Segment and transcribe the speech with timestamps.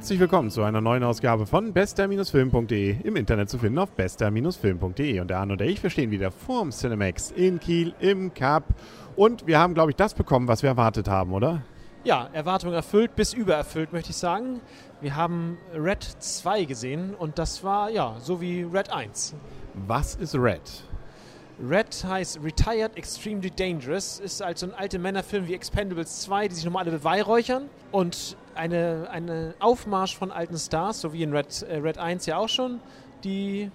[0.00, 5.20] Herzlich willkommen zu einer neuen Ausgabe von bester-film.de, im Internet zu finden auf bester-film.de.
[5.20, 8.64] Und der Arno und ich, wir stehen wieder vorm Cinemax in Kiel im Cup.
[9.14, 11.60] Und wir haben, glaube ich, das bekommen, was wir erwartet haben, oder?
[12.02, 14.62] Ja, Erwartung erfüllt bis übererfüllt, möchte ich sagen.
[15.02, 19.34] Wir haben Red 2 gesehen und das war ja so wie Red 1.
[19.86, 20.62] Was ist Red?
[21.62, 26.64] Red heißt Retired Extremely Dangerous, ist also ein alter Männerfilm wie Expendables 2, die sich
[26.64, 31.76] nochmal alle beweihräuchern und eine, eine Aufmarsch von alten Stars, so wie in Red, äh,
[31.76, 32.80] Red 1 ja auch schon,
[33.24, 33.70] die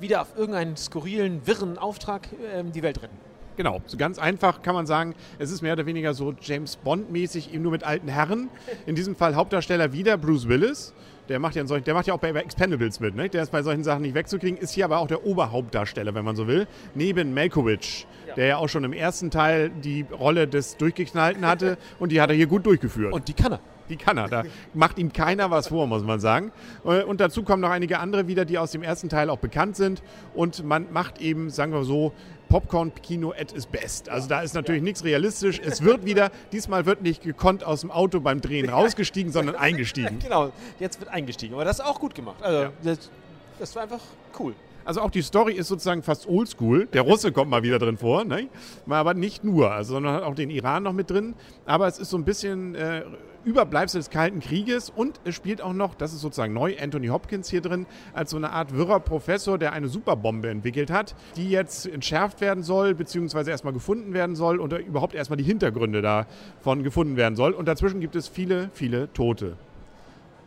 [0.00, 3.27] wieder auf irgendeinen skurrilen, wirren Auftrag äh, die Welt retten.
[3.58, 7.52] Genau, so ganz einfach kann man sagen, es ist mehr oder weniger so James Bond-mäßig,
[7.52, 8.50] eben nur mit alten Herren.
[8.86, 10.94] In diesem Fall Hauptdarsteller wieder Bruce Willis.
[11.28, 13.28] Der macht ja, solchen, der macht ja auch bei Expendables mit, ne?
[13.28, 16.36] Der ist bei solchen Sachen nicht wegzukriegen, ist hier aber auch der Oberhauptdarsteller, wenn man
[16.36, 16.68] so will.
[16.94, 18.34] Neben Malkovich, ja.
[18.34, 22.30] der ja auch schon im ersten Teil die Rolle des Durchgeknallten hatte und die hat
[22.30, 23.12] er hier gut durchgeführt.
[23.12, 23.60] Und die kann er.
[23.88, 24.28] Die kann er.
[24.28, 26.52] Da macht ihm keiner was vor, muss man sagen.
[26.84, 29.76] Äh, und dazu kommen noch einige andere wieder, die aus dem ersten Teil auch bekannt
[29.76, 30.02] sind.
[30.34, 32.12] Und man macht eben, sagen wir so,
[32.48, 34.08] Popcorn-Kino at its best.
[34.08, 34.84] Also da ist natürlich ja.
[34.84, 35.60] nichts realistisch.
[35.62, 40.18] Es wird wieder, diesmal wird nicht gekonnt aus dem Auto beim Drehen rausgestiegen, sondern eingestiegen.
[40.28, 41.54] Genau, jetzt wird eingestiegen.
[41.54, 42.42] Aber das ist auch gut gemacht.
[42.42, 42.72] Also ja.
[42.82, 43.10] das,
[43.58, 44.00] das war einfach
[44.38, 44.54] cool.
[44.84, 46.86] Also auch die Story ist sozusagen fast oldschool.
[46.86, 48.48] Der Russe kommt mal wieder drin vor, ne?
[48.88, 51.34] aber nicht nur, also, sondern hat auch den Iran noch mit drin.
[51.66, 53.02] Aber es ist so ein bisschen äh,
[53.44, 57.48] Überbleibsel des Kalten Krieges und es spielt auch noch, das ist sozusagen neu, Anthony Hopkins
[57.48, 61.86] hier drin, als so eine Art wirrer Professor, der eine Superbombe entwickelt hat, die jetzt
[61.86, 67.16] entschärft werden soll, beziehungsweise erstmal gefunden werden soll und überhaupt erstmal die Hintergründe davon gefunden
[67.16, 67.52] werden soll.
[67.52, 69.56] Und dazwischen gibt es viele, viele Tote.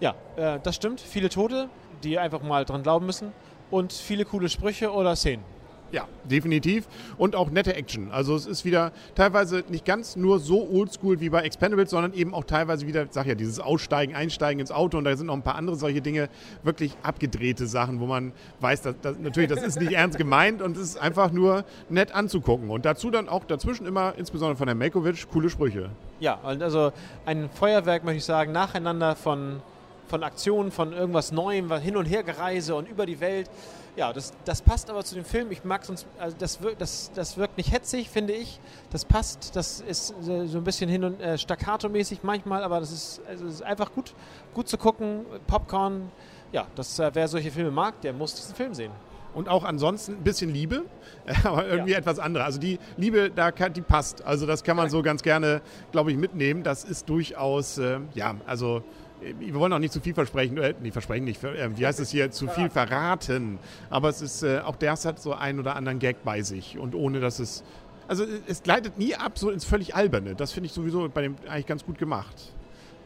[0.00, 1.00] Ja, äh, das stimmt.
[1.00, 1.68] Viele Tote,
[2.02, 3.32] die einfach mal dran glauben müssen
[3.70, 5.56] und viele coole Sprüche oder Szenen.
[5.92, 6.88] Ja, definitiv.
[7.16, 8.10] Und auch nette Action.
[8.10, 12.34] Also es ist wieder teilweise nicht ganz nur so oldschool wie bei Expendables, sondern eben
[12.34, 15.42] auch teilweise wieder, sag ja, dieses Aussteigen, Einsteigen ins Auto und da sind noch ein
[15.42, 16.28] paar andere solche Dinge,
[16.64, 20.76] wirklich abgedrehte Sachen, wo man weiß, dass, dass natürlich, das ist nicht ernst gemeint und
[20.76, 22.68] es ist einfach nur nett anzugucken.
[22.70, 25.90] Und dazu dann auch dazwischen immer, insbesondere von Herrn Melkovic, coole Sprüche.
[26.18, 26.92] Ja, also
[27.26, 29.62] ein Feuerwerk, möchte ich sagen, nacheinander von
[30.08, 33.50] von Aktionen, von irgendwas Neuem, hin und her gereise und über die Welt.
[33.96, 35.50] Ja, das, das passt aber zu dem Film.
[35.50, 38.60] Ich mag sonst, also das, wirkt, das, das wirkt nicht hetzig, finde ich.
[38.90, 43.22] Das passt, das ist so ein bisschen hin und äh, staccato-mäßig manchmal, aber das ist,
[43.26, 44.14] also ist einfach gut,
[44.52, 45.24] gut zu gucken.
[45.46, 46.10] Popcorn,
[46.52, 48.92] ja, das, äh, wer solche Filme mag, der muss diesen Film sehen
[49.36, 50.86] und auch ansonsten ein bisschen Liebe,
[51.44, 51.98] aber irgendwie ja.
[51.98, 52.44] etwas andere.
[52.44, 54.24] Also die Liebe, da kann, die passt.
[54.24, 55.60] Also das kann man so ganz gerne,
[55.92, 56.62] glaube ich, mitnehmen.
[56.62, 58.82] Das ist durchaus, äh, ja, also
[59.20, 62.10] wir wollen auch nicht zu viel versprechen, äh, nicht versprechen, nicht, äh, wie heißt es
[62.10, 63.58] hier, zu viel verraten.
[63.90, 66.94] Aber es ist, äh, auch das hat so einen oder anderen Gag bei sich und
[66.94, 67.64] ohne dass es,
[68.08, 70.34] also es gleitet nie ab so ins völlig Alberne.
[70.34, 72.52] Das finde ich sowieso bei dem eigentlich ganz gut gemacht.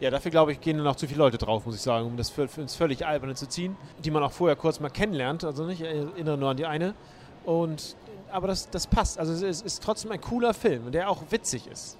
[0.00, 2.31] Ja, dafür glaube ich, gehen noch zu viele Leute drauf, muss ich sagen, um das
[2.31, 5.44] für, für ins völlig Alberne zu ziehen, die man auch vorher kurz mal kennenlernt.
[5.44, 6.94] Also nicht, ich erinnere nur an die eine.
[7.44, 7.97] Und,
[8.31, 9.19] aber das, das passt.
[9.19, 11.99] Also es ist, ist trotzdem ein cooler Film, der auch witzig ist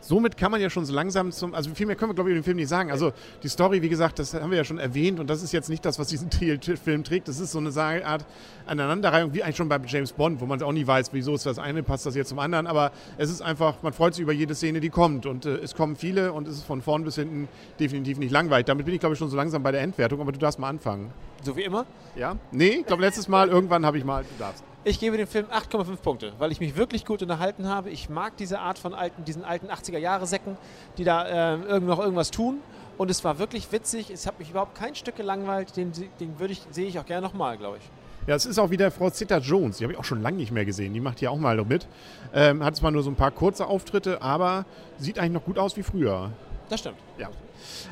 [0.00, 2.34] somit kann man ja schon so langsam zum, also viel mehr können wir glaube ich
[2.34, 2.90] über den Film nicht sagen.
[2.90, 3.12] Also
[3.42, 5.84] die Story, wie gesagt, das haben wir ja schon erwähnt und das ist jetzt nicht
[5.84, 6.30] das, was diesen
[6.82, 7.28] Film trägt.
[7.28, 7.70] Das ist so eine
[8.04, 8.24] Art
[8.66, 11.58] Aneinanderreihung, wie eigentlich schon bei James Bond, wo man auch nie weiß, wieso ist das
[11.58, 12.66] eine, passt das jetzt zum anderen.
[12.66, 15.74] Aber es ist einfach, man freut sich über jede Szene, die kommt und äh, es
[15.74, 18.66] kommen viele und es ist von vorn bis hinten definitiv nicht langweilig.
[18.66, 20.68] Damit bin ich glaube ich schon so langsam bei der Endwertung, aber du darfst mal
[20.68, 21.12] anfangen.
[21.42, 21.86] So wie immer?
[22.16, 22.36] Ja?
[22.52, 24.64] Nee, ich glaube letztes Mal irgendwann habe ich mal, du darfst.
[24.82, 27.90] Ich gebe dem Film 8,5 Punkte, weil ich mich wirklich gut unterhalten habe.
[27.90, 30.56] Ich mag diese Art von alten, diesen alten 80er-Jahre-Säcken,
[30.96, 32.60] die da äh, noch irgendwas tun.
[32.96, 34.10] Und es war wirklich witzig.
[34.10, 35.76] Es hat mich überhaupt kein Stück gelangweilt.
[35.76, 37.90] Den, den würde ich, sehe ich auch gerne nochmal, glaube ich.
[38.26, 39.78] Ja, es ist auch wieder Frau Zita Jones.
[39.78, 40.94] Die habe ich auch schon lange nicht mehr gesehen.
[40.94, 41.86] Die macht hier auch mal mit.
[42.32, 44.64] Ähm, hat zwar nur so ein paar kurze Auftritte, aber
[44.96, 46.30] sieht eigentlich noch gut aus wie früher.
[46.70, 46.96] Das stimmt.
[47.18, 47.28] Ja.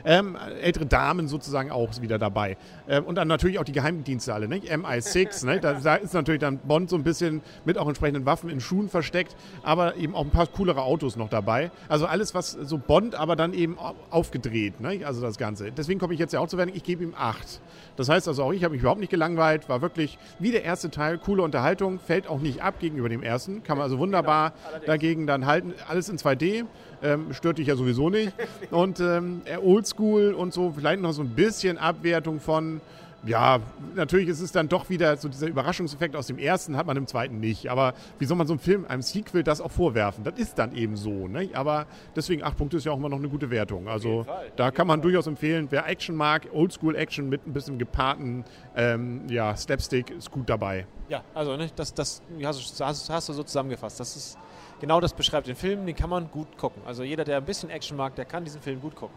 [0.04, 2.56] Ähm, ältere Damen sozusagen auch wieder dabei.
[2.88, 4.70] Ähm, und dann natürlich auch die Geheimdienste alle, nicht?
[4.70, 5.60] MI6, ne?
[5.60, 8.88] da, da, ist natürlich dann Bond so ein bisschen mit auch entsprechenden Waffen in Schuhen
[8.88, 11.70] versteckt, aber eben auch ein paar coolere Autos noch dabei.
[11.88, 13.76] Also alles, was so Bond, aber dann eben
[14.10, 15.00] aufgedreht, ne?
[15.04, 15.72] also das Ganze.
[15.72, 17.60] Deswegen komme ich jetzt ja auch zu werden, ich gebe ihm 8.
[17.96, 20.90] Das heißt also auch, ich habe mich überhaupt nicht gelangweilt, war wirklich wie der erste
[20.90, 24.86] Teil, coole Unterhaltung, fällt auch nicht ab gegenüber dem ersten, kann man also wunderbar genau,
[24.86, 25.74] dagegen dann halten.
[25.88, 26.64] Alles in 2D,
[27.02, 28.32] ähm, stört dich ja sowieso nicht.
[28.70, 32.80] Und ähm, oldschool und so, vielleicht noch so ein bisschen Abwertung von,
[33.24, 33.58] ja,
[33.96, 37.06] natürlich ist es dann doch wieder so dieser Überraschungseffekt aus dem ersten, hat man im
[37.06, 37.68] zweiten nicht.
[37.68, 40.22] Aber wie soll man so einem Film, einem Sequel, das auch vorwerfen?
[40.22, 41.26] Das ist dann eben so.
[41.26, 41.50] Ne?
[41.52, 43.88] Aber deswegen, acht Punkte ist ja auch immer noch eine gute Wertung.
[43.88, 44.24] Also
[44.56, 48.44] da kann man durchaus empfehlen, wer Action mag, Oldschool-Action mit ein bisschen gepaarten
[48.76, 50.86] ähm, ja, Slapstick, ist gut dabei.
[51.08, 53.98] Ja, also ne, das, das hast, hast, hast du so zusammengefasst.
[53.98, 54.38] Das ist
[54.80, 56.82] genau das beschreibt den Film, den kann man gut gucken.
[56.86, 59.16] Also jeder, der ein bisschen Action mag, der kann diesen Film gut gucken.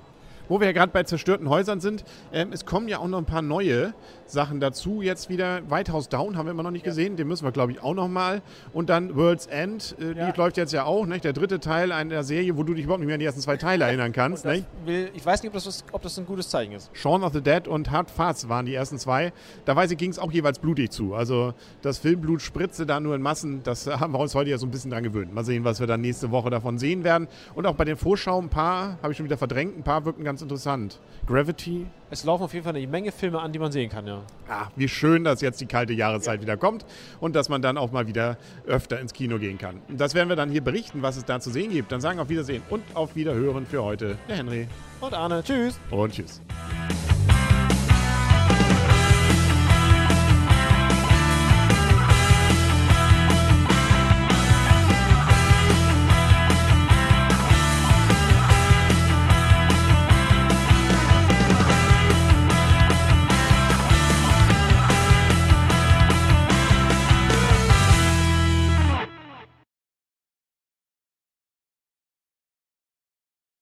[0.51, 2.03] Wo wir ja gerade bei zerstörten Häusern sind,
[2.33, 3.93] ähm, es kommen ja auch noch ein paar neue
[4.25, 5.01] Sachen dazu.
[5.01, 7.15] Jetzt wieder White House Down haben wir immer noch nicht gesehen.
[7.15, 8.41] Den müssen wir, glaube ich, auch noch mal.
[8.73, 10.29] Und dann World's End, äh, Ja.
[10.29, 11.05] die läuft jetzt ja auch.
[11.05, 11.23] Nicht?
[11.23, 13.55] Der dritte Teil einer Serie, wo du dich überhaupt nicht mehr an die ersten zwei
[13.55, 14.43] Teile erinnern kannst.
[14.43, 14.65] Nicht?
[14.83, 16.89] will, ich weiß nicht, ob das, was- ob das ein gutes Zeichen ist.
[16.91, 19.31] Shaun of the Dead und Hard Fast waren die ersten zwei.
[19.63, 21.13] Da weiß ich, ging es auch jeweils blutig zu.
[21.15, 23.63] Also das Filmblut spritzte da nur in Massen.
[23.63, 25.33] Das haben wir uns heute ja so ein bisschen dran gewöhnt.
[25.33, 27.29] Mal sehen, was wir dann nächste Woche davon sehen werden.
[27.55, 30.25] Und auch bei den Vorschauen, ein paar, habe ich schon wieder verdrängt, ein paar wirken
[30.25, 30.99] ganz interessant.
[31.27, 34.21] Gravity, Es laufen auf jeden Fall eine Menge Filme an, die man sehen kann, ja.
[34.49, 36.83] ah, wie schön, dass jetzt die kalte Jahreszeit wieder kommt
[37.19, 39.81] und dass man dann auch mal wieder öfter ins Kino gehen kann.
[39.87, 41.91] Und das werden wir dann hier berichten, was es da zu sehen gibt.
[41.91, 44.67] Dann sagen auf Wiedersehen und auf Wiederhören für heute der Henry
[44.99, 45.79] Und Arne, tschüss.
[45.91, 46.41] und tschüss.